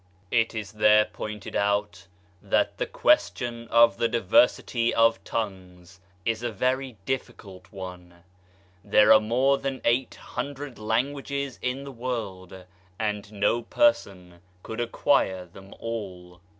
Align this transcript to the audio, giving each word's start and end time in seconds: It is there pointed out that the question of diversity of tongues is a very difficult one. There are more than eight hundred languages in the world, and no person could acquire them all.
It 0.31 0.55
is 0.55 0.71
there 0.71 1.05
pointed 1.05 1.55
out 1.55 2.07
that 2.41 2.79
the 2.79 2.87
question 2.87 3.67
of 3.67 3.97
diversity 3.99 4.91
of 4.95 5.23
tongues 5.23 5.99
is 6.25 6.41
a 6.41 6.51
very 6.51 6.97
difficult 7.05 7.71
one. 7.71 8.23
There 8.83 9.13
are 9.13 9.19
more 9.19 9.59
than 9.59 9.79
eight 9.85 10.15
hundred 10.15 10.79
languages 10.79 11.59
in 11.61 11.83
the 11.83 11.91
world, 11.91 12.65
and 12.97 13.31
no 13.31 13.61
person 13.61 14.39
could 14.63 14.81
acquire 14.81 15.45
them 15.45 15.71
all. 15.77 16.41